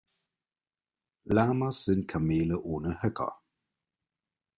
Lamas 1.25 1.85
sind 1.85 2.07
Kamele 2.07 2.59
ohne 2.63 3.03
Höcker. 3.03 3.39